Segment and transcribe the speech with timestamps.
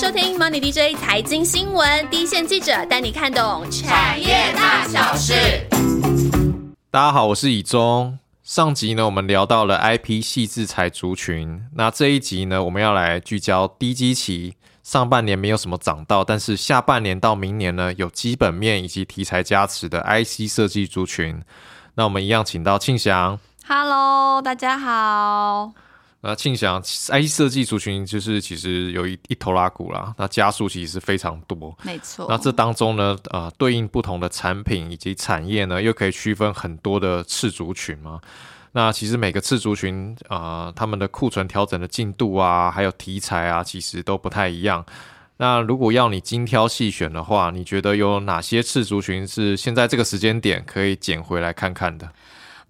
[0.00, 5.66] 收听 Money DJ 财经新闻，第一线记者带你看懂产业大小事。
[6.88, 8.16] 大家好，我是以中。
[8.44, 21.42] 上集呢，我们聊到了 IP 系制裁族群，那这一集呢，我们要来聚焦低基期，上半年没有什么涨到，但是下半年到明年呢，有基本面以及题材加持的 IC 设计族群。
[21.96, 23.40] 那我们一样请到庆祥。
[23.66, 25.72] Hello，大家好。
[26.20, 31.76] 那庆祥 IC 设计族群就是其实有一一头拉股啦，那加速其实是非常多。
[31.84, 38.20] 没错，那这当中呢，呃，对应不同的产品以及产业呢，又可以区分很多的次族群嘛。
[38.72, 44.84] 那其实每个次族群啊、呃，他们的库存调整的进度啊，还有题材啊，其实都不太一样。
[45.36, 52.10] 那如果要你精挑细选的话，你觉得有哪些次族群是现在这个时间点可以捡回来看看的？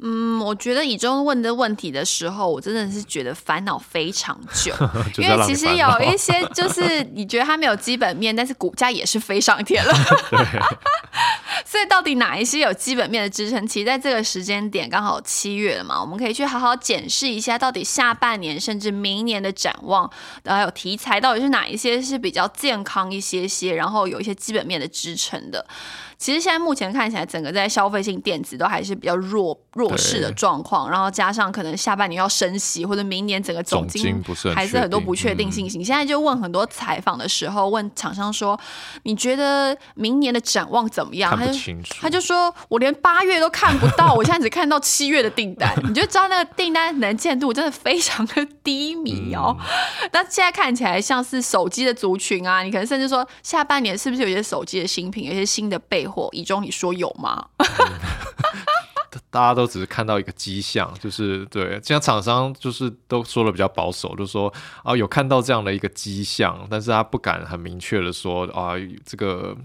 [0.00, 4.72] 嗯，我觉得以中问的问题的时候，我真的是觉得烦恼非常久，
[5.18, 9.92] 因为其实有一些就是你觉得它没有基本面，但是股价也是飞上天了。
[11.66, 13.66] 所以到底哪一些有基本面的支撑？
[13.66, 20.08] 其实在这个时间点刚好七月了嘛，我们可以去好好检视一下，到底下半年甚至明年的展望，
[20.44, 25.66] 还有题材到底是哪一些是比较健康一些些，然后有一些基本面的支撑的。
[26.18, 34.22] 其实现在目前看起来，整个在消费性电子都还是比较弱弱势的状况，然后加上可能下半年要升息，或者明年整个总总金
[34.54, 35.64] 还是很多不确定性。
[35.66, 38.58] 你现在就问很多采访的时候，问厂商说，
[39.04, 41.36] 你觉得明年的展望怎么样？
[41.36, 41.52] 他就。
[42.00, 49.56] 他就说，我连八月都看不到，我现在只看到七月的订单， 你就知道那个订单能见度真的非常的低迷哦。
[49.58, 49.66] 嗯
[50.12, 56.28] 那现在看起来像是手机的族群啊，你可能甚至说下半年是不是有些手机的新品，有些新的备货？
[56.32, 57.46] 以中你说有吗？
[59.30, 64.52] 大家都只是看到一个迹象，就是对，现在厂商就是都说的比较保守，就说
[64.82, 68.72] 啊有看到这样的一个迹象，但是他不敢很明确的说啊
[69.04, 69.56] 这个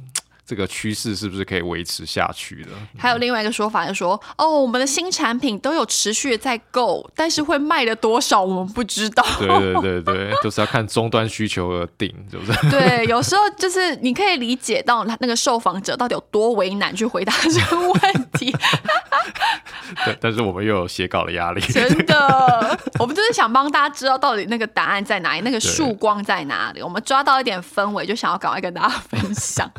[0.45, 2.69] 这个趋势是不是可以维持下去的。
[2.97, 9.25] 还有另外一个说法，就说哦，我们的新产品都有持续在购，但是会卖了多少我们不知道。
[9.40, 12.69] 对对对对，就是要看终端需求而定，是不是？
[12.69, 18.53] 对，有时候就是你可以理解到他那个受访者到底有多为难去回答这个问题，
[20.06, 21.62] 对，但是我们又有写稿的压力。
[21.62, 22.79] 真的，
[23.33, 26.81] 想帮大家知道到底那个答案在哪里，那个曙光在哪里。
[26.81, 29.69] 我们抓到一点氛围，就想要赶快跟大家分享。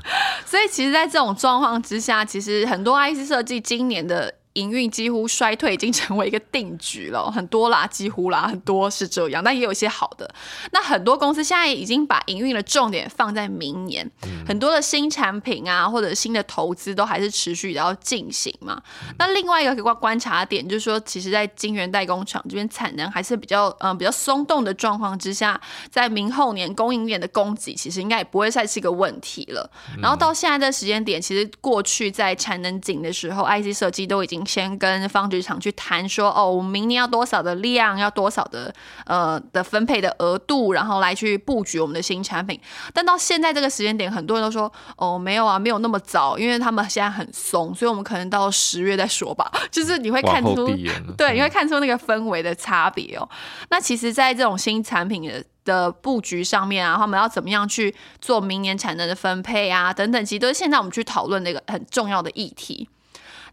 [0.44, 4.34] 所以，其实，在这种状况之下，其实很多 IC 设计今年的。
[4.54, 7.30] 营运几乎衰退，已经成为一个定局了。
[7.30, 10.32] 很多啦，几乎啦，很多是这样，但也有一些好的。
[10.72, 14.08] 那很多公司现在已经把营运的重点放在明年，
[14.46, 18.80] 很多的新产品啊，或者新的投资都还是持续的要进行嘛。
[19.18, 25.60] 那另外一个观观察点就是说，其实，在晶圆代工厂这边产能还是比较嗯、呃、比较松动的状况之下，
[25.90, 29.68] 在明后年供应链的供给其实应该也不会再是一个问题了。
[30.00, 38.72] 然后到现在的时间点，其实过去在产能紧的时候，IC 设计都已经先跟方局厂去谈说，哦，我们明年要多少的量，要多少的
[39.06, 42.60] 呃的分配的额度，然后来去布局我们的新产品。
[42.92, 49.50] 但到现在这个时间点，很多人都说，哦，没有啊，没有那么早，因为他们现在很松，所以我们可能到十月再说吧。
[49.70, 50.66] 就是你会看出，
[51.16, 53.28] 对，你会看出那个氛围的差别哦。
[53.70, 62.88] 那其实，在这种新产品的的布局上面啊，他们要怎么样去做明年产能的分配啊，等等，其实都是现在我们去讨论的一个很重要的议题。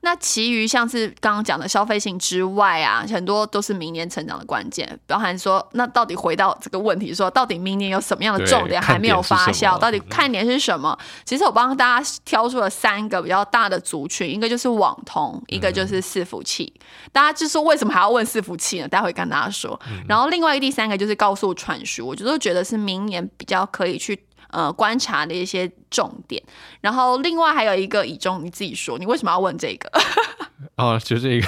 [0.02, 9.78] 那其余像是刚刚讲的消费性之外啊，很多都是明年成长的关键，包含说，那到底回到这个问题说，到底明年有什么样的重点还没有发酵？
[9.78, 10.98] 到底看点是什么？
[11.24, 16.74] 其实我帮大家挑出了三个比较大的族群，一个就是网通，一个就是伺服器。
[17.12, 18.88] 大家就说为什么还要问伺服器呢？
[18.88, 19.80] 待会跟大家说。
[20.08, 24.20] 然后另外一个第三个就是高速传输，我觉得觉得是明年比较可以去
[24.52, 26.42] 呃观察的一些重点。
[26.80, 29.90] 然后另外还有一个以中，你自己说，你为什么要问这个？
[30.78, 31.48] 哦，就是一个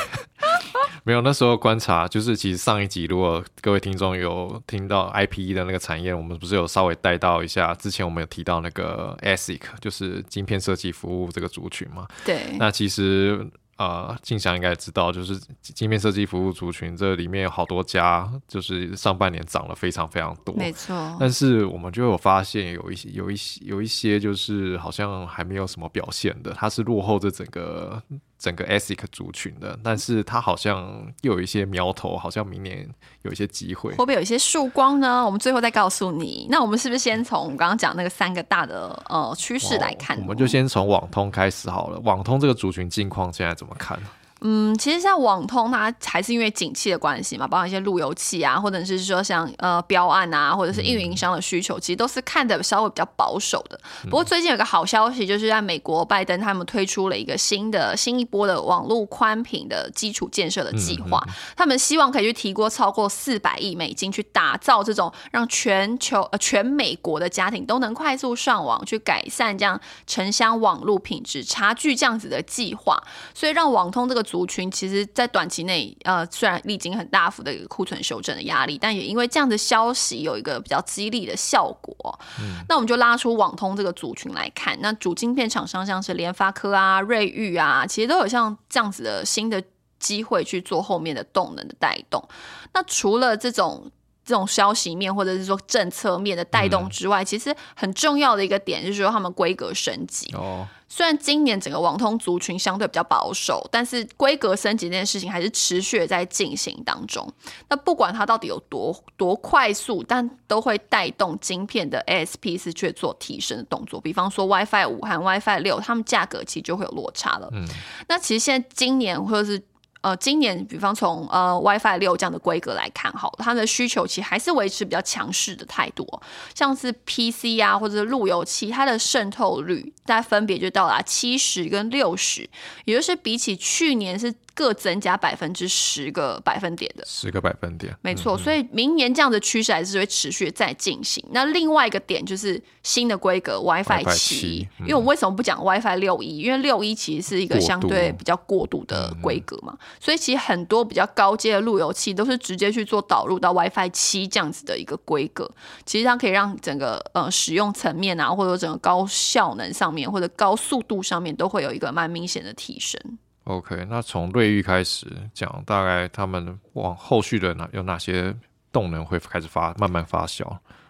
[1.05, 12.07] 没有那时候观察，就是其实上一集如果各位听众有听到 IPE 的那个产业，我们不是有稍微带到一下，之前我们有提到那个 ASIC，就是晶片设计服务这个族群嘛。
[12.25, 13.45] 对，那其实
[13.83, 20.55] 呃，静祥应该也知道，就是镜面设计服务族群这里面有好多家，就是上半年涨了非常非常多。
[20.55, 28.01] 没错，但是我们就有发现有一些有一些有一些就是好像还没有什么表现的，它是落后这整个
[28.43, 32.85] 整个 ASIC 族群的，但是它好像又有一些苗头，好像明年
[33.21, 33.95] 有一些机会会。
[33.95, 35.25] 不会有一些曙光呢？
[35.25, 36.45] 我们最后再告诉你。
[36.49, 40.19] 那我们是不是先从我们刚刚讲那个三个大的呃趋势来看？
[40.19, 41.97] 我们就先从网通开始好了。
[42.01, 43.97] 网通这个族群近况现在怎么看？
[44.45, 53.79] 嗯，其实像网通，它还是因为景气的关系嘛，包括一些路由器啊，或者是说像呃标案啊，或者是运营商的需求，其实都是看的稍微比较保守的。
[54.03, 61.25] 不过最近有个好消息，就是在美国拜登他们推出了一个新的新一波的网络宽频的基础建设的计划，
[61.55, 73.01] 他们希望可以去提过超过四百亿美金，去打造这种让全球呃全美国的家庭都能快速上网，去改善这样城乡网络品质差距这样子的计划，
[73.33, 74.21] 所以让网通这个。
[74.33, 82.19] 族群其实，在短期内，呃，虽然历经很大幅的一个库存修正的压力，但也因为这样的消息有一个比较激励的效果。
[82.41, 89.63] 嗯，那我们就拉出网通这个族群来看，那主晶片厂商像是联发科啊、瑞昱啊，其实都有像这样子的新的
[89.99, 92.27] 机会去做后面的动能的带动。
[92.73, 93.91] 那除了这种
[94.25, 100.33] 这种消息面或者是说政策面的带动之外，其实很重要的一个点就是说他们规格升级。
[100.33, 100.67] 哦。
[100.87, 107.27] 虽然今年整个网通族群相对比较保守，但是规格升级这件事情还是持续在进行当中。
[107.67, 113.99] 那不管它到底有多多快速，但都会带动晶片的 ASP 是去做提升的动作。
[113.99, 117.49] 比方说 WiFi 五和 WiFi 六，它们价格其实就会有落差了。
[117.53, 117.67] 嗯，
[118.07, 119.63] 那其实现在今年或者是。
[120.03, 126.07] 呃，今年比方从呃 WiFi 六这样的规格来看，好，它的需求其实还是维持比较强势的态度，
[126.53, 132.47] 像是 PC 啊或者是路由器，它的渗透率大概分别就到达七十跟六十，
[132.85, 134.31] 也就是比起去年是。
[134.55, 138.37] 各增加百分之十个百分点的，十个百分点，没错。
[138.37, 141.23] 所以明年这样的趋势还是会持续在进行。
[141.31, 146.39] 那另外一个点就是新的规格 WiFi 七，因为我们为什么不讲 WiFi 六一？
[146.39, 149.75] 因为六一其实是一个相对比较过度的规格嘛。
[149.99, 155.49] 所以其实很多比较高阶的路由器都是直接去做导入到 WiFi 七这样子的一个规格。
[155.85, 162.99] 其实它可以让整个呃使用层面啊，或者整个高效能上面或者高速度上面都会有一个蛮明显的提升。
[163.45, 168.33] OK，那从瑞昱开始讲，大概他们往后续的哪有哪些
[168.71, 170.45] 动能会开始发慢慢发酵？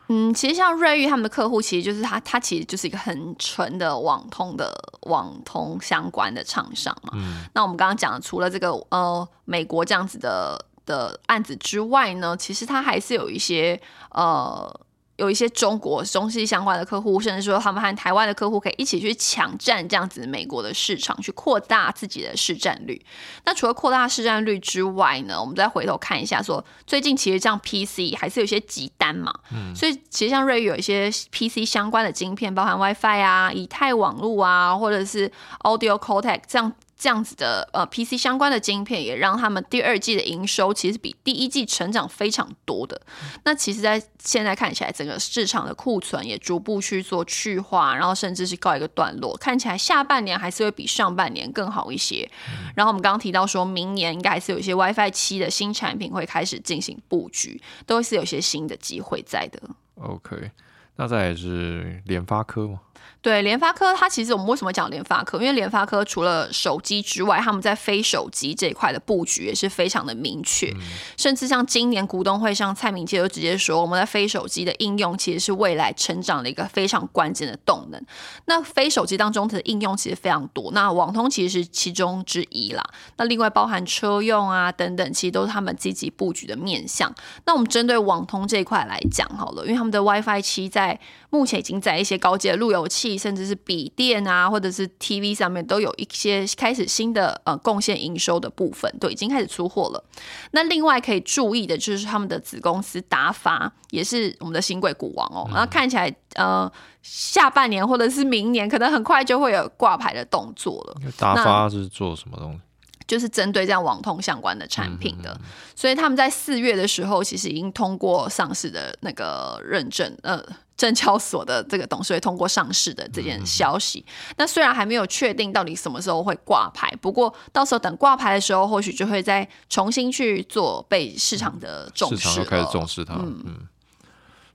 [0.07, 4.71] 嗯，其实像瑞昱他们的客户，其实就是他，他其实就是一个很纯的网通的
[5.03, 7.13] 网通相关的厂商嘛。
[7.15, 13.79] 嗯，那我们刚刚讲的，除了这个呃美国这样子的的案子之外呢，其实它还是有一些
[14.11, 14.81] 呃。
[15.17, 22.99] 有一些中国中西相关的客户，甚至说他们和台湾的客户可以一起去抢占这样子美国的市场，去扩大自己的市占率。
[23.45, 36.73] 那除了扩大市占率之外呢，我们再回头看一下，说最近其实这样 PC 还是有些急单嘛，嗯，所以其实像瑞昱有一些 PC 相关的晶片，包含 WiFi 啊、以太网络啊，或者是 Audio Codec 这样。
[37.03, 43.01] 这样子的呃，PC 相关的晶片也让他们第二季的营收其实比第一季成长非常多的。
[43.43, 49.35] 那其实，在现在看起来，整个市场的库存也逐步去做去化，然后甚至是告一个段落。
[49.35, 52.25] 看起来下半年还是会比上半年更好一些。
[52.73, 59.61] 然后我们刚刚提到说，明年应该还是有一些 WiFi 七的新产品会开始进行布局，都是有些新的机会在的。
[59.95, 60.51] OK，
[60.95, 62.79] 那再是联发科吗？
[63.23, 65.37] 对联发科，它其实我们为什么讲联发科？
[65.39, 70.69] 因为联发科除了手机之外，他们在非手机这一块的布局也是非常的明确。
[71.17, 78.05] 甚至像今年股东会上，蔡明介就直接说，我们在非手机的应用其实是未来成长的一个非常关键的动能。
[78.43, 82.83] 那非手机当中的应用其实非常多，那网通其实是其中之一啦。
[83.15, 87.15] 那另外包含车用啊等等，其实都是他们积极布局的面向。
[87.45, 90.99] 那我们针对网通这一块来讲好了，因为他们的 WiFi 七在
[91.29, 93.12] 目前已经在一些高阶路由器。
[93.17, 100.03] 甚至是笔电啊，或者是 TV 上面都有一些开始新的呃贡献营收的部分，都已经开始出货了。
[100.51, 105.47] 那另外可以注意的就是他们的子公司达发，也是我们的新贵股王哦。
[105.51, 110.95] 然后看起来呃下半年或者是明年，可能很快就会有挂牌的动作了。
[111.17, 112.59] 达发是做什么东西？
[113.07, 115.39] 就是针对这样网通相关的产品的，
[115.75, 120.43] 所以他们在四月的时候，其实已经通过上市的那个认证，呃。
[120.75, 124.03] 证交所的这个董事会通过上市的这件消息，
[124.37, 133.13] 那虽然还没有确定到底什么时候会挂牌，不过到时候等挂牌的时候，或许就会再重新去做被市场的重视，市场又开始重视它。
[133.13, 133.67] 嗯，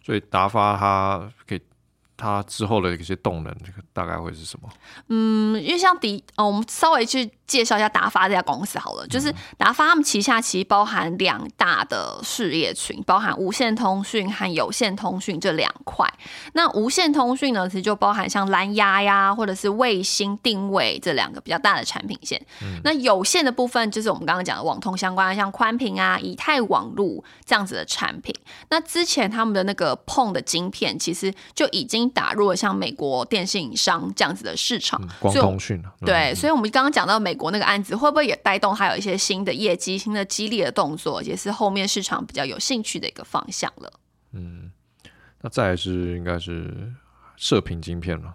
[0.05, 1.61] 所以达发它可以。
[2.19, 3.57] 它之后的一些动能，
[3.93, 4.69] 大概会是什么？
[5.07, 9.07] 嗯，因为像迪，呃，我们稍微去介绍一下达发这家公司好了。
[9.07, 16.13] 就是达发他们旗下其实包含两大的事业群，包含无线通讯和有线通讯这两块。
[16.55, 22.45] 那无线通讯呢，其实就包含像蓝牙呀，或者是卫星定位这两个比较大的产品线。
[22.83, 28.35] 那有线的部分，就是我们刚刚讲的网通相关，像宽频啊、以太网路这样子的产品。
[28.71, 32.08] 那之前他们的那个碰的晶片，其实就已经。
[32.09, 43.93] 经打入了像美国电信商这样子的市场，光通讯对，所以我们刚刚讲到美国那个案子，会不会也带动还有一些新的业绩、新的激励的动作，也是后面市场比较有兴趣的一个方向了。
[44.33, 44.71] 嗯，
[45.43, 46.93] 那再来是应该是
[47.37, 48.35] 射频晶片了。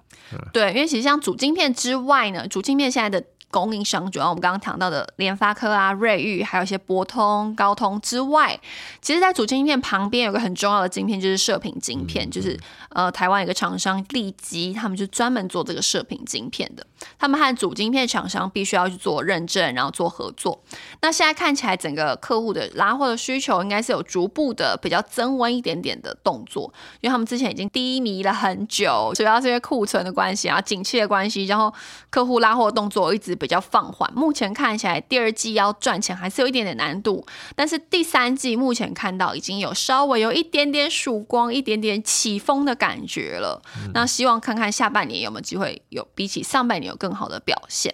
[0.52, 3.26] 对，因为其实像主晶片之外呢，主晶片现在的。
[3.54, 8.60] 供应商主要我们刚刚谈到的联发科啊、瑞昱，还有一些博通、高通之外，
[9.00, 16.84] 其实，在主晶片旁边有个很重要的晶片，就是射频晶片，就是呃，台湾有个厂商立基，他们就专门做这个射频晶片的。
[17.20, 20.60] 他们和主晶片厂商必须要去做认证，然后做合作。
[21.02, 31.72] 那现在看起来，整个客户的拉货的需求应该是有逐步的比较增温一点点的动作，因为他们之前已经低迷了很久，主要是因为库存的关系啊、景气的关系，然后
[32.10, 33.38] 客户拉货动作一直。
[33.44, 37.26] 比较放缓，目前看起来第二季要赚钱还是有一点点难度，
[37.58, 43.62] 但是第三季目前看到已经有稍微有一点点曙光，一点点起风的感觉了。
[43.94, 47.94] 那希望看看下半年有没有机会有比起上半年有更好的表现。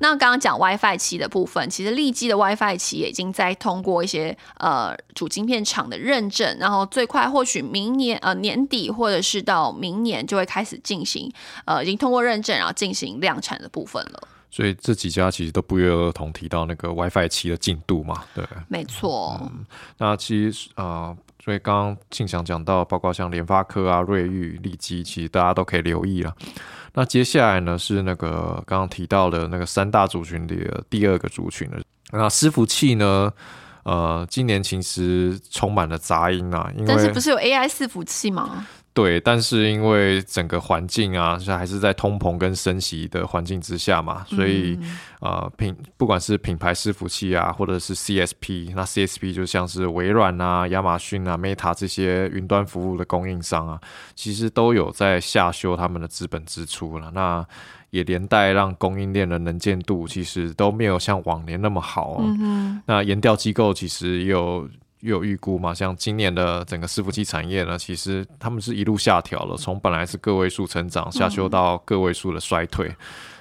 [0.00, 11.32] 那刚刚讲 WiFi 七的部分，其实立基的 WiFi 七已经在通过一些呃主晶片厂的认证，然后最快或许明年呃年底或者是到明年就会开始进行
[11.64, 14.28] 呃已经通过认证，然后进行量产的部分了。
[14.52, 19.50] 所以这几家其实都不约而同提到那个 WiFi 七的进度嘛，对，没错。
[19.96, 26.36] 那其实啊，所以刚刚庆祥讲到，包括像联发科啊、瑞昱、利基，其实大家都可以留意了。
[26.92, 31.80] 那接下来呢，是那个刚刚提到的那个三大族群里的第二个族群了。
[32.10, 33.32] 那伺服器呢，
[33.84, 38.66] 呃，今年其实充满了杂音啊，因为但是不是有 AI 伺服器吗？
[38.94, 44.78] 对，但是因为整个环境啊，是还是在通膨跟升息的环境之下嘛，所以
[45.20, 53.80] 呃品不管是品牌伺服器啊，或者是 CSP，那 CSP 就像是微软啊、亚马逊啊、Meta 这些云端服务的供应商啊，
[54.14, 57.10] 其实都有在下修他们的资本支出了。
[57.14, 57.42] 那
[57.88, 62.16] 也连带让供应链的能见度其实都没有像往年那么好。
[62.18, 64.68] 嗯那研调机构其实也有。
[65.02, 65.74] 有预估嘛？
[65.74, 72.94] 像今年的整个伺服器产业呢，其实他们是一路下调了，从本来是个位数成长，下修到个位数的衰退。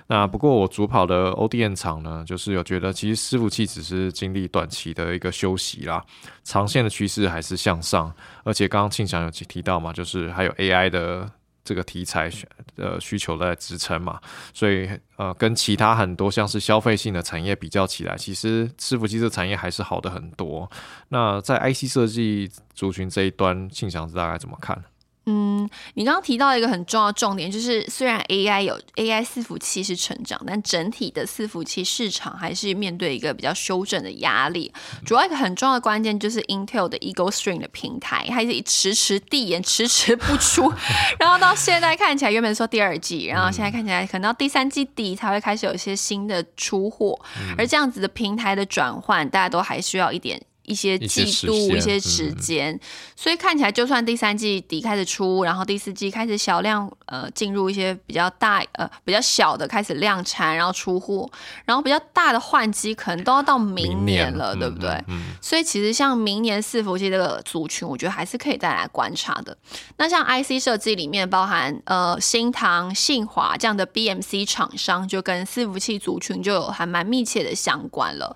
[0.08, 6.04] 那不过我主跑的 ODM 厂呢，就是有觉得其实伺服器只是经历短期的一个休息啦，
[6.44, 8.14] 长线的趋势还是向上。
[8.44, 11.32] 而且刚刚庆祥有提到嘛，就是还有 AI 的。
[11.64, 14.20] 这个题材选呃需求来支撑嘛，
[14.54, 20.70] 所以呃跟其他很多像是消费性的产业比较起来，其实伺服器这产业还是好的很多。
[21.10, 24.84] 那在 IC 设计族群这一端，庆祥子大概怎么看？
[25.32, 34.74] 嗯，你刚刚提到一个很重要的重点，就是虽然 AI 有 AI 伺服器是成长，但整体的伺服器市场还是面对一个比较修正的压力。
[35.06, 40.74] 主要一个很重要的关键就是 Intel 的 Eagle String 的平台，它一直迟迟递延，迟迟不出。
[41.18, 47.18] 然后到现在看起来，原本说第二季，然后现在看起来可能到第三季底才会开始有一些新的出货。
[47.58, 50.42] 而这样子的平台的转换，大家都还需要一点。
[50.72, 52.80] 一些季度、一些时间，
[53.16, 61.30] 所以看起来就算第三季底开始出，然后第四季开始小量呃进入一些比较大呃比较小的开始量产，然后出货，
[61.66, 65.04] 然后比较大的换机可能都要到明年了，对不对？
[65.42, 69.56] 所以其实像明年伺服器这个族群，我觉得还是可以再来观察的。
[69.98, 78.36] 那像 IC 设计里面包含呃新唐、信华这样的 BMC 厂商，就跟伺服器族群就有还蛮密切的相关了。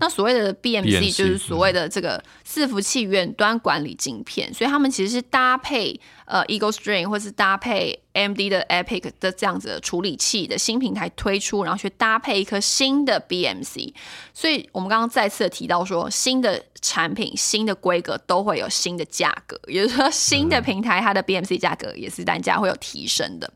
[0.00, 13.92] 那所谓的 BMC 就是所谓的这个伺服器远端管理晶片，所以他们其实是搭配呃 Eagle String 或是搭配 AMD 的 Epic 的这样子的处理器的新平台推出，然后去搭配一颗新的 BMC。
[14.32, 23.52] 所以我们刚刚再次的提到说，新的产品、新的规格都会有新的价格，也就是说新的平台它的 BMC 价格也是单价会有提升的。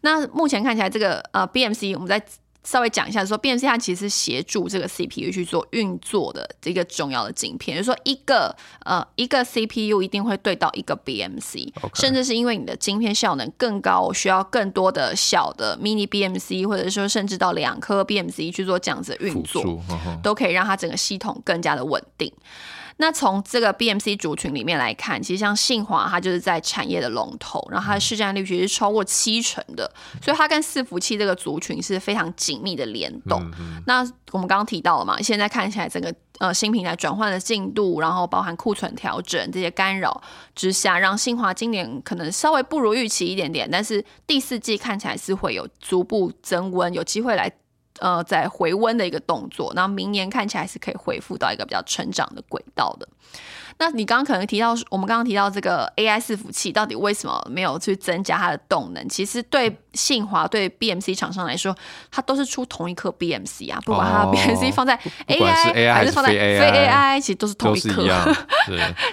[0.00, 2.20] 那目前看起来，这个呃 BMC 我们在。
[2.66, 8.54] 稍微讲一下，说 BMC 它其实协助这个 CPU 去做运作的这个重要的晶片，就是说一个
[8.84, 19.62] 呃一个 CPU 一定会对到一个 BMC，甚至是因为你的晶片效能更高，需要更多的小的 mini BMC，或者说甚至到两颗 BMC 去做这样子的运作，
[20.20, 22.32] 都可以让它整个系统更加的稳定。
[22.98, 29.90] 那从这个 BMC 族群里面来看，其实像信华，它就是在产业的龙头，然后它的市占率其实是超过七成的，
[30.22, 33.50] 所以它跟伺服器这个族群是非常紧密的联动。
[33.86, 33.98] 那
[34.32, 40.22] 我们刚刚提到了嘛，现在看起来整个呃新平台转换的进度，然后包含库存调整这些干扰
[40.54, 47.52] 之下，让信华今年可能稍微不如预期一点点，但是第四季看起来是会有逐步增温，有机会来。
[47.98, 53.08] 呃，在回温的一个动作，然后明年看起来是可以恢复到一个比较成长的轨道的。
[53.78, 59.06] 那你刚刚可能提到，我们刚刚提到这个 AI 伺服器到底为什么没有去增加它的动能？
[59.06, 61.76] 其实对信华对 BMC 厂商来说，
[62.10, 68.02] 它都是出同一颗 BMC 啊，不管它 BMC 放在 AI 还是放在非 AI，其实都是同一颗。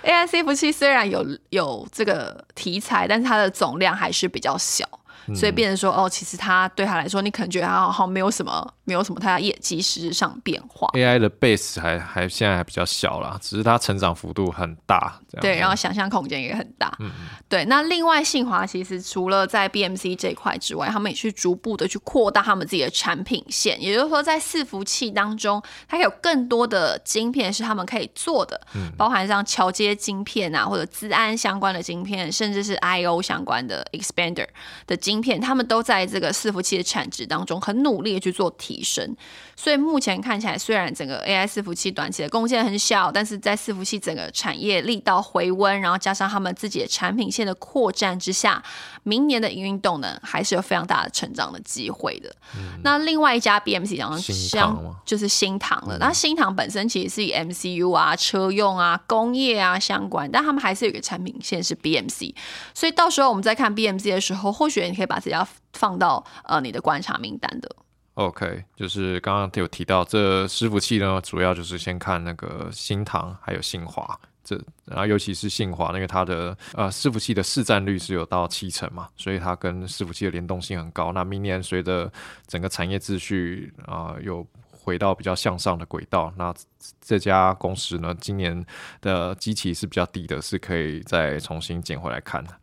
[0.06, 4.88] AI 伺服器虽然有有这个题材，但是它的总量还是比较小。
[5.36, 10.88] 所以变成说，哦，其实他对他来说，你可能觉得他好像没有什么，没有什么太大业绩实质上变化。
[10.94, 15.20] AI 的 base 还还现在还比较小啦，只是它成长幅度很大。
[15.42, 16.96] 对，然后想象空间也很大。
[17.00, 17.10] 嗯
[17.48, 28.60] 对，那另外信华其实除了在 BMC 这一块之外，他们也去逐步的去扩大他们自己的产品线，也就是说，在伺服器当中，它有更多的晶片是他们可以做的，
[28.98, 34.48] 包含像桥接晶片啊，或者资安相关的晶片，甚至是 I/O 相关的 expander
[34.86, 35.13] 的晶。
[35.14, 39.16] 晶片，他们都在这个伺服器的产值当中很努力的去做提升，
[39.56, 48.62] 所以目前看起来，虽然整个 AI 伺服器短期的贡献很小，但是在伺服器整个产业力道回温，然后加上他们自己的产品线的扩展之下，
[49.04, 52.36] 明年的营运动能还是有非常大的成长的机会的。
[52.84, 62.34] 那另外一家 BMC 讲像就是新唐了，那新唐本身其实是以 MCU 啊、车用啊、工业啊相关，但他们还是有一个产品线是 BMC，
[62.74, 65.03] 所以到时候我们在看 BMC 的时候，或许你可以。
[65.06, 67.76] 把自己要放到呃你的观察名单的。
[68.16, 74.56] OK，就是刚刚有提到这伺服器呢，主要就是先看那个新唐还有信华，这
[74.86, 81.12] 然后尤其是信华，因为它的呃伺服器的市占率是有到七成嘛，所以它跟伺服器的联动性很高。
[81.12, 82.12] 那明年随着
[82.46, 86.54] 整个产业秩序啊有回到比较向上的轨道，那
[87.02, 88.64] 这家公司呢今年
[89.02, 92.54] 的机器是比较低的，是可以再重新捡回来看的。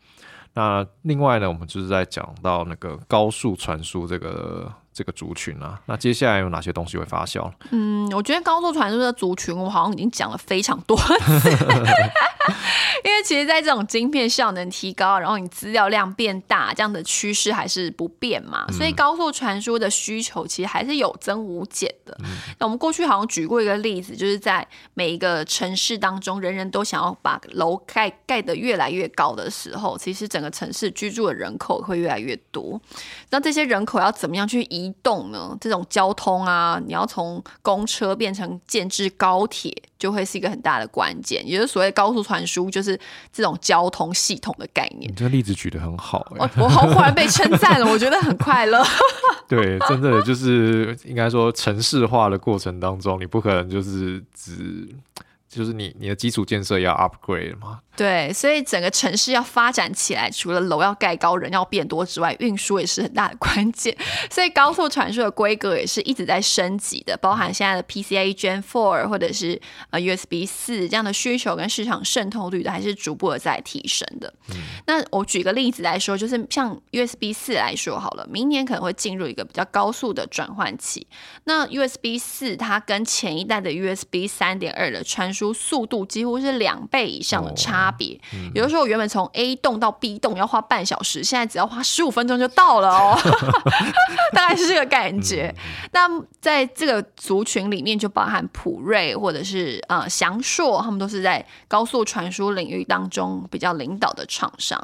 [0.52, 7.50] 那另外呢，我们就是在讲到那个高速传输这个这个族群啊，那接下来有哪些东西会发酵？
[7.70, 11.50] 嗯，我觉得高速传输的族群，我好像已经讲了非常多次。
[13.04, 22.16] 因为其实，在这种晶片效能提高，然后你资料量变大，这样的趋势还是不变嘛，所以高速传输的需求其实还是有增无减的。
[22.58, 32.80] 那我们过去好像举过一个例子，就是在每一个城市当中，人人都想要把楼盖盖得越来越高的时候，其实整个城市居住的人口会越来越多。
[33.30, 35.56] 那这些人口要怎么样去移动呢？
[35.60, 41.46] 这种交通啊，你要从公车变成建制高铁，就会是一个很大的关键。
[41.46, 42.98] 也就是所谓高速传输，就是
[43.32, 45.10] 这种交通系统的概念。
[45.10, 48.82] 你这个例子举得很好，我我好忽然被称赞了， 我觉得很快乐。
[49.48, 54.88] 对，真的就是应该说城市化的过程当中，你不可能就是只
[55.50, 57.80] 就是你你的基础建设要 upgrade 嘛。
[57.96, 63.94] 对，所以整个城市要发展起来，除了楼要盖高、人要变多之外，运输也是很大的关键。
[64.30, 69.60] 所以高速传输的规格也是一直在升级的，包含现在的 PCIe Gen Four 或者是
[69.90, 74.32] 呃 USB 四这样的需求跟市场渗透率的，还是逐步的在提升的。
[74.48, 81.06] 嗯那我举个例子来说，就是像 USB 四来说好了，明年可能会进入一个比较高速的转换期。
[81.44, 87.90] 那 USB 四它跟前一代的 USB 三点二的传输速度几乎是两倍以上的差。
[87.98, 88.18] 别，
[88.54, 93.18] 有的时候原本从 A 栋到 B 栋要花半小时，现在只要花十五分钟就到了哦，
[94.32, 95.54] 大概是这个感觉。
[95.92, 96.08] 那
[96.40, 104.80] 在这个族群里面，就包含普瑞或者是呃翔硕，他们都是在高速传输领域当中比较领导的厂商。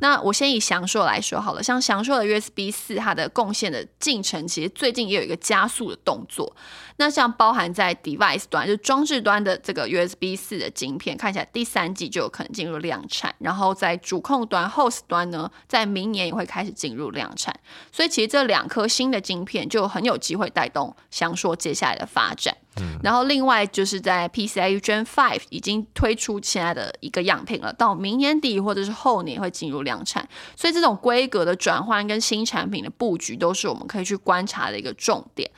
[0.00, 6.54] 那我先以翔硕来说好了，像翔硕的 USB 四，它的贡献的进程其实最近也有一个加速的动作。
[6.96, 13.34] 那像包含在 device 端，就装置端的这个 USB 四的晶片，看起来第三季就有可能进入量产。
[13.38, 17.58] 然后在主控端 host 端呢，在明年也会开始进入量产。
[17.90, 22.56] 所以其实这两颗新的晶片就很有机会带动翔硕接下来的发展。
[23.02, 30.28] 然后另外就是在 PCIe Gen Five 已经推出现在的一个样品了，到明年底或者是后年会进入量产。
[30.54, 35.50] 所以这种规格的转换跟新产品的布局，都是我们可以去观察的一个重点。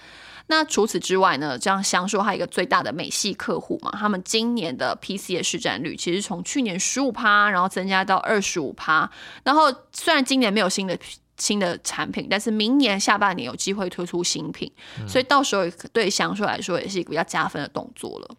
[0.51, 1.57] 那除此之外呢？
[1.57, 9.09] 这样相说，还有一个最大的美系客户嘛，他们今年的 PC 的市占率其实从去年十五趴，然后增加到二十五趴。
[9.45, 10.99] 然后虽然今年没有新的
[11.39, 14.69] 新的产品，但是明年下半年有机会推出新品，
[15.07, 18.37] 所以到时候对享说来说也是一个比较加分的动作了。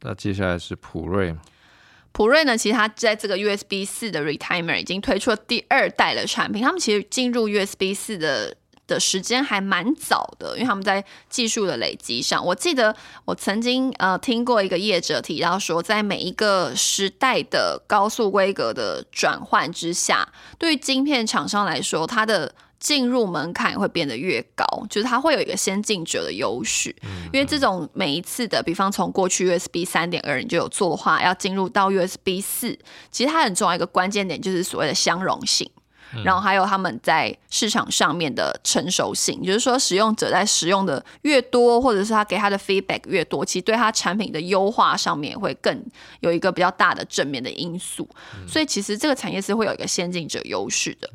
[0.00, 1.36] 那接下来是普瑞？
[2.12, 8.56] 普瑞呢，其实它在这个 USB 四的 Retimer 已经推出了第二代的产品，他们其实进入 USB 四的。
[8.86, 12.94] 的时间还蛮早的，因为他们在技术的累积上，我记得
[13.24, 26.94] 我曾经呃听过一个业者提到说，在每一个时代的高速规格的转换之下，对于晶片厂商来说，它的进入门槛会变得越高，就是它会有一个先进者的优势。
[27.32, 32.78] 因为这种每一次的，比方从过去 USB 三点二你就有做的话，要进入到 USB 四，
[33.10, 35.68] 其实它很重要一个关键点就是所谓的相容性。
[36.24, 45.84] 然后还有他们在市场上面的成熟性，就是说使用者在使用的越多，或者是他给他的 feedback 越多，其实对他产品的优化上面会更
[46.20, 48.08] 有一个比较大的正面的因素。
[48.46, 51.08] 所以其实这个产业是会有一个先进者优势的。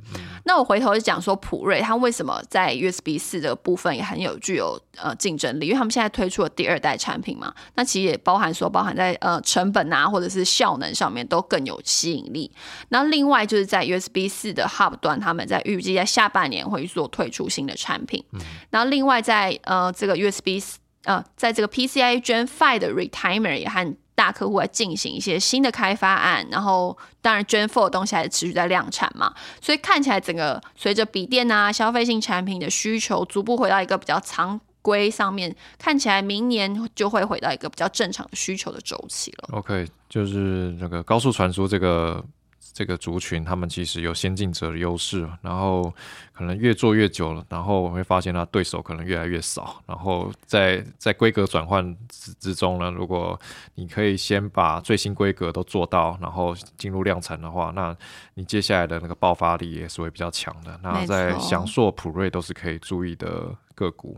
[0.44, 5.68] 那我回头就讲说普瑞，它为什么在 USB 四这个部分也很有具有呃竞争力？
[5.68, 12.52] 因为他们现在推出了第二代产品嘛，那其实也包含说包含在呃成本啊或者是效能上面都更有吸引力。
[12.90, 18.24] 那另外就是在 USB 四的 Hub 端，他们在预计在下半年会做推出新的产品。
[18.72, 20.60] 然后另外在呃这个 USB
[21.04, 39.50] 呃在这个 PCI Gen Five 的 Retimer 也和大客户来进行一些新的开发案，然后当然 Gen Four 的东西还是持续在量产嘛，所以看起来整个随着笔电啊消费性产品的需求逐步回到一个比较常规上面，看起来明年就会回到一个比较正常的需求的周期了。
[39.54, 42.24] OK，就是那个高速传输这个
[42.74, 45.94] 这个族群，他们其实有先进者的优势，然后
[46.34, 53.40] 可能越做越久了，然后我会发现他对手可能越来越少，然后在在规格转换之之中呢，如果
[53.76, 57.96] 你可以先把最新规格都做到，然后进入量产的话，那
[58.36, 60.80] 你接下来的那个爆发力也是会比较强的。
[60.82, 64.18] 那在错翔硕、普瑞都是可以注意的个股。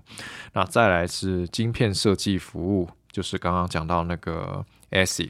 [0.53, 4.63] 那再来是晶片设计服务，就是刚刚讲到那个
[4.93, 5.29] ASIC，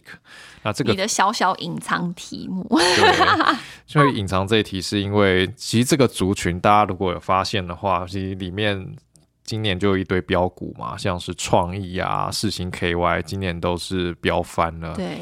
[0.61, 8.95] 那这个你的小小隐藏题目，对， 所以隐藏这一题是因为，其实这个族群大家如果有发现的话，其实里面
[9.43, 14.93] 今年就有一堆标股嘛，像是创意啊、世行 KY，今年都是飙翻了。
[14.95, 15.17] 对。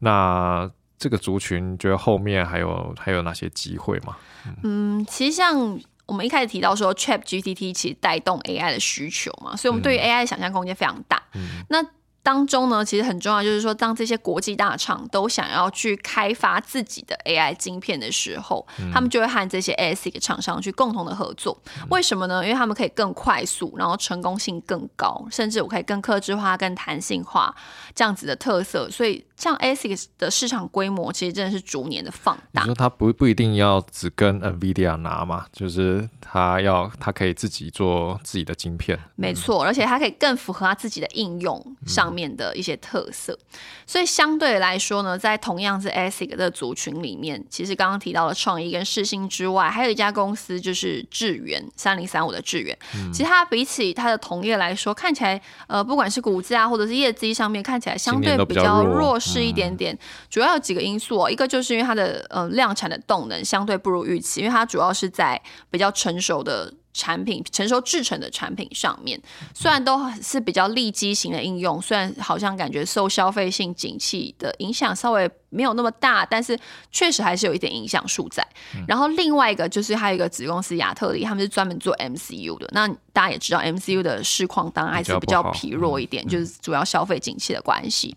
[0.00, 4.16] 那这个族群，觉得后面还有还有哪些机会吗？
[4.62, 11.22] 嗯，其实像我们一开始提到说，Chat GPT 其实带动 AI 的需求嘛，所以我们对于 AI 的想象空间非常大。
[11.34, 11.82] 嗯那
[12.24, 21.56] 当中呢，其实很重要，就是说，当这些国际大厂都想要去开发自己的 AI 晶片的时候，他们就会和这些 ASIC 厂商去共同的合作。
[21.90, 22.42] 为什么呢？
[22.42, 27.54] 因为他们可以更快速，然后成功性更高，甚至我可以更克制化、更弹性化
[27.94, 28.88] 这样子的特色。
[28.90, 32.62] 所以，像 ASIC 的市场规模，其实真的是逐年的放大。
[32.62, 38.98] 你说他不不一定要只跟 NVIDIA 拿嘛，就是他要他可以自己做自己的晶片。
[39.16, 43.38] 没错，而且它可以更符合它自己的应用上面的一些特色，
[43.86, 52.76] 所以相对来说呢，在同样是 ASIC 的族群里面，其实刚刚提到的创意跟世新之外，还有一家公司就是智源三零三五的智源，
[53.12, 59.96] 其实它比起它的同业来说，看起来呃不管是股价或者是业绩上面，看起来相对比较弱弱势一点点。
[60.28, 66.72] 主要有几个因素哦，一个就是因为它的呃量产的动能相对不如预期，因为它主要是在比较成熟的。
[66.96, 69.20] 产品成熟制成的产品上面，
[69.52, 76.56] 虽然都是比较利基型的应用，虽然好像感觉受消费性景气的影响稍微没有那么大，但是
[76.92, 78.46] 确实还是有一点影响数在。
[78.86, 82.68] 然后另外一个就是还有一个子公司亚特里，他们是专门做 MCU 的。
[82.70, 88.16] 那大家也知道 MCU 的市况当然还是比较疲弱一点，就是主要消费景气的关系。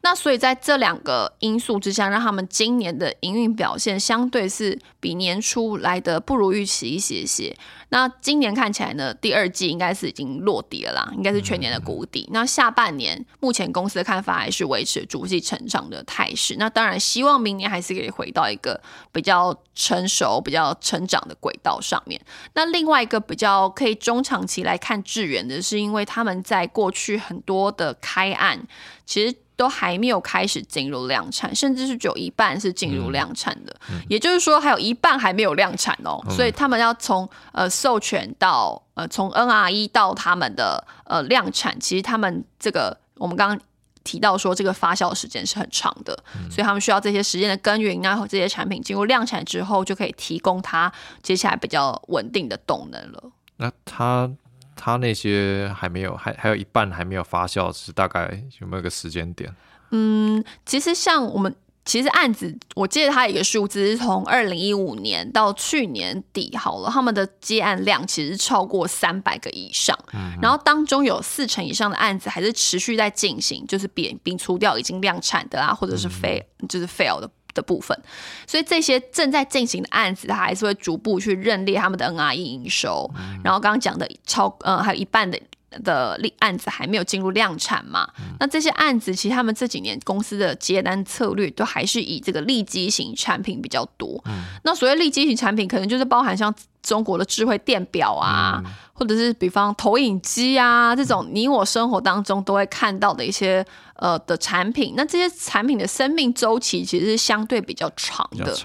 [0.00, 7.56] 那所以在这两个因素之下，让他们今年的营运表现相对是比年初来的不如预期一些些。
[7.90, 12.28] 那今年看起来呢，第二季应该是已经落底了啦，应该是全年的谷底。
[12.32, 16.56] 那下半年目前公司的看法还是维持逐季成长的态势。
[16.58, 18.80] 那当然希望明年还是可以回到一个
[19.10, 22.20] 比较成熟、比较成长的轨道上面。
[22.54, 28.66] 那另外一个比较可以中长期来看致远的是，因为他们在过去很多的开案，
[29.04, 29.34] 其实。
[29.58, 33.76] 都还没有开始进入量产，甚至是只有一半是进入量产的，
[34.08, 36.24] 也就是说还有一半还没有量产哦。
[36.30, 43.60] 所以他们要从呃授权到呃从 NRE 到他们的呃量产，其实他们这个我们刚刚
[44.04, 46.16] 提到说这个发酵时间是很长的，
[46.48, 53.24] 所以他们需要这些时间的耕耘，然后这些产品进入量产之后，就可以提供它接下来比较稳定的动能了。
[53.56, 54.30] 那他
[54.78, 59.52] 他那些还没有，还还有一半还没有发酵，是大概有没有个时间点？
[59.90, 61.54] 嗯，其实像我们。
[61.84, 77.98] 其实案子，我记得它有一个数字是从二零一五年到去年底好了，他们的接案量其实超过三百个以上，嗯然后当中有四成以上的案子还是持续在进行，就是摒摒除掉已经量产的啊，或者是 fail 就是 fail 的的部分，
[78.46, 83.10] 所以这些正在进行的案子，它还是会逐步去认列他们的 NRE 营收，
[83.44, 85.38] 然后刚刚讲的超呃还有一半的。
[85.84, 88.08] 的案子还没有进入量产嘛？
[88.40, 94.24] 那这些案子其实他们这几年公司的接单策略都还是以这个利基型产品比较多。
[94.64, 98.62] 那所谓利基型产品，可能就是包含像中国的智慧电表啊，
[98.92, 103.64] 或者是比方投影机啊这种你我生活当中都会看到的一些
[103.96, 108.56] 呃的产品，那这些产品的生命周期其实是相对比较长的，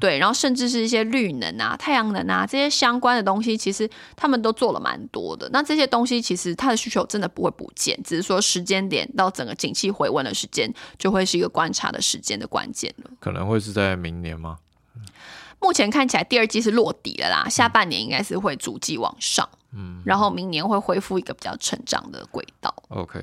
[0.00, 5.48] 对，然后甚至是一些绿能啊、太阳能啊这些相关的东西，其实他们都做了蛮多的。
[5.52, 13.10] 那这些东西其实它的需求真的不会不见，只是说时间点到整个景气回温的时间，就会是一个观察的时间的关键了。
[13.20, 14.56] 可能会是在明年吗？
[15.60, 22.74] 目前看起来第二季是落底了啦，下半年应该是会逐季往上，嗯，然后明年会恢复一个比较成长的轨道。
[22.88, 23.20] OK，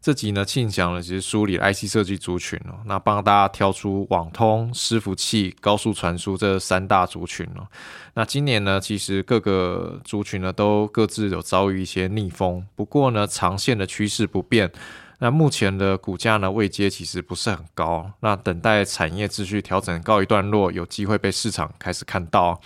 [0.00, 7.66] 这集呢，庆祥呢其实梳理了 IC 设计族群哦，那帮大家挑出网通、伺服器、高速传输这三大族群哦。
[8.14, 14.70] 那今年呢，其实各个族群呢都各自有遭遇一些逆风，不过呢，长线的趋势不变。
[15.18, 18.10] 那目前的股价呢，位阶其实不是很高。
[18.20, 22.60] 那等待产业秩序调整告一段落，有机会被市场开始看到。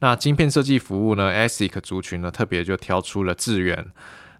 [0.00, 3.84] 那晶片设计服务呢，ASIC 族群呢，特别就挑出了智源。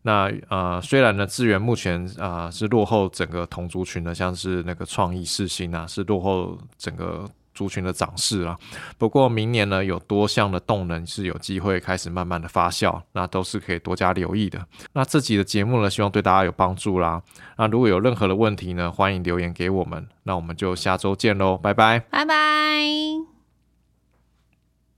[0.03, 7.29] 那呃，虽然呢，智源目前啊是落后整个同族群的，像是那个创意四星啊，是落后整个。
[7.57, 8.57] 族群的涨势啦，
[8.99, 14.65] 不过明年呢有多项的动能是有机会开始慢慢的发酵，那都是可以多加留意的。
[14.93, 17.23] 那这集的节目呢，希望对大家有帮助啦。
[17.57, 20.07] 那如果有任何的问题呢，欢迎留言给我们。
[20.25, 23.36] 那我们就下周见喽，拜拜，拜拜。